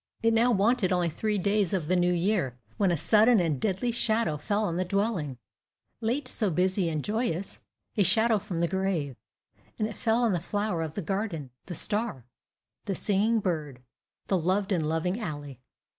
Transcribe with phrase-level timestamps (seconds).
[0.23, 3.91] It now wanted only three days of the New Year, when a sudden and deadly
[3.91, 5.37] shadow fell on the dwelling,
[6.01, 7.59] late so busy and joyous
[7.95, 9.15] a shadow from the grave;
[9.77, 12.25] and it fell on the flower of the garden the star
[12.85, 13.83] the singing bird
[14.25, 15.57] the loved and loving Ally.